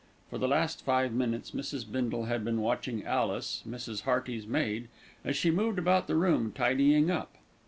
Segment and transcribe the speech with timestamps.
[0.31, 1.85] For the last five minutes Mrs.
[1.85, 4.01] Bindle had been watching Alice, Mrs.
[4.01, 4.87] Hearty's maid,
[5.23, 7.35] as she moved about the room, tidying up.